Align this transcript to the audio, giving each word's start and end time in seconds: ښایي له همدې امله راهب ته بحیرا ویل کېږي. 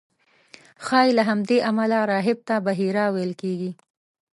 ښایي 0.85 1.11
له 1.17 1.23
همدې 1.29 1.57
امله 1.69 1.97
راهب 2.11 2.39
ته 2.47 2.55
بحیرا 2.65 3.05
ویل 3.09 3.33
کېږي. 3.41 3.71